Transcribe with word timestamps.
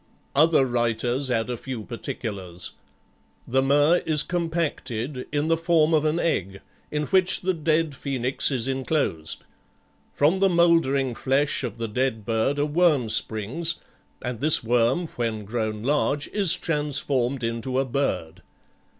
Other 0.35 0.65
writers 0.65 1.29
add 1.29 1.47
a 1.51 1.57
few 1.57 1.83
particulars. 1.83 2.71
The 3.47 3.61
myrrh 3.61 3.97
is 4.03 4.23
compacted 4.23 5.27
in 5.31 5.47
the 5.47 5.55
form 5.57 5.93
of 5.93 6.05
an 6.05 6.19
egg, 6.19 6.61
in 6.89 7.03
which 7.03 7.41
the 7.41 7.53
dead 7.53 7.93
Phoenix 7.95 8.49
is 8.49 8.67
enclosed. 8.67 9.43
From 10.11 10.39
the 10.39 10.49
mouldering 10.49 11.13
flesh 11.13 11.63
of 11.63 11.77
the 11.77 11.87
dead 11.87 12.25
bird 12.25 12.57
a 12.57 12.65
worm 12.65 13.09
springs, 13.09 13.75
and 14.23 14.39
this 14.39 14.63
worm, 14.63 15.05
when 15.17 15.45
grown 15.45 15.83
large, 15.83 16.27
is 16.29 16.57
transformed 16.57 17.43
into 17.43 17.77
a 17.77 17.85
bird. 17.85 18.41